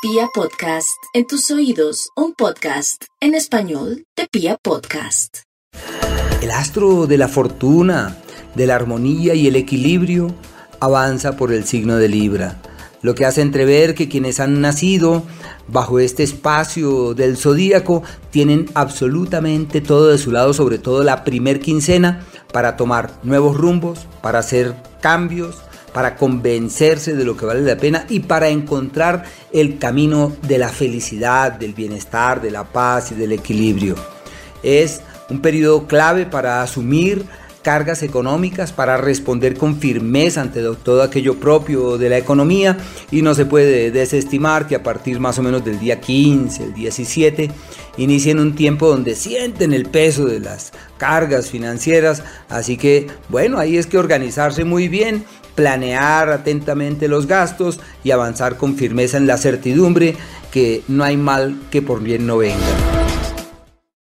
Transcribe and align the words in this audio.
Pia 0.00 0.28
Podcast, 0.32 0.96
en 1.12 1.26
tus 1.26 1.50
oídos, 1.50 2.10
un 2.14 2.32
podcast 2.32 3.06
en 3.20 3.34
español 3.34 4.04
de 4.16 4.28
Pia 4.30 4.56
Podcast. 4.62 5.38
El 6.40 6.52
astro 6.52 7.08
de 7.08 7.18
la 7.18 7.26
fortuna, 7.26 8.16
de 8.54 8.68
la 8.68 8.76
armonía 8.76 9.34
y 9.34 9.48
el 9.48 9.56
equilibrio 9.56 10.32
avanza 10.78 11.36
por 11.36 11.52
el 11.52 11.64
signo 11.64 11.96
de 11.96 12.08
Libra, 12.08 12.62
lo 13.02 13.16
que 13.16 13.26
hace 13.26 13.42
entrever 13.42 13.96
que 13.96 14.08
quienes 14.08 14.38
han 14.38 14.60
nacido 14.60 15.24
bajo 15.66 15.98
este 15.98 16.22
espacio 16.22 17.14
del 17.14 17.36
zodíaco 17.36 18.04
tienen 18.30 18.70
absolutamente 18.74 19.80
todo 19.80 20.10
de 20.10 20.18
su 20.18 20.30
lado, 20.30 20.54
sobre 20.54 20.78
todo 20.78 21.02
la 21.02 21.24
primer 21.24 21.58
quincena, 21.58 22.24
para 22.52 22.76
tomar 22.76 23.18
nuevos 23.24 23.56
rumbos, 23.56 24.06
para 24.22 24.38
hacer 24.38 24.76
cambios, 25.00 25.56
para 25.98 26.14
convencerse 26.14 27.16
de 27.16 27.24
lo 27.24 27.36
que 27.36 27.44
vale 27.44 27.60
la 27.62 27.76
pena 27.76 28.06
y 28.08 28.20
para 28.20 28.50
encontrar 28.50 29.24
el 29.52 29.78
camino 29.78 30.32
de 30.42 30.56
la 30.56 30.68
felicidad, 30.68 31.50
del 31.50 31.74
bienestar, 31.74 32.40
de 32.40 32.52
la 32.52 32.62
paz 32.62 33.10
y 33.10 33.16
del 33.16 33.32
equilibrio. 33.32 33.96
Es 34.62 35.00
un 35.28 35.40
periodo 35.40 35.88
clave 35.88 36.24
para 36.24 36.62
asumir 36.62 37.24
cargas 37.62 38.02
económicas 38.02 38.72
para 38.72 38.96
responder 38.96 39.56
con 39.56 39.78
firmeza 39.78 40.40
ante 40.40 40.62
todo 40.82 41.02
aquello 41.02 41.38
propio 41.38 41.98
de 41.98 42.08
la 42.08 42.18
economía 42.18 42.78
y 43.10 43.22
no 43.22 43.34
se 43.34 43.46
puede 43.46 43.90
desestimar 43.90 44.66
que 44.66 44.76
a 44.76 44.82
partir 44.82 45.20
más 45.20 45.38
o 45.38 45.42
menos 45.42 45.64
del 45.64 45.78
día 45.78 46.00
15, 46.00 46.64
el 46.64 46.74
17, 46.74 47.50
inicien 47.96 48.38
un 48.38 48.54
tiempo 48.54 48.88
donde 48.88 49.14
sienten 49.14 49.72
el 49.72 49.86
peso 49.86 50.24
de 50.24 50.40
las 50.40 50.72
cargas 50.96 51.50
financieras, 51.50 52.22
así 52.48 52.76
que 52.76 53.06
bueno, 53.28 53.58
ahí 53.58 53.76
es 53.76 53.86
que 53.86 53.98
organizarse 53.98 54.64
muy 54.64 54.88
bien, 54.88 55.24
planear 55.54 56.30
atentamente 56.30 57.08
los 57.08 57.26
gastos 57.26 57.80
y 58.04 58.12
avanzar 58.12 58.56
con 58.56 58.76
firmeza 58.76 59.16
en 59.16 59.26
la 59.26 59.36
certidumbre 59.36 60.14
que 60.52 60.82
no 60.88 61.04
hay 61.04 61.16
mal 61.16 61.56
que 61.70 61.82
por 61.82 62.00
bien 62.00 62.26
no 62.26 62.38
venga. 62.38 62.87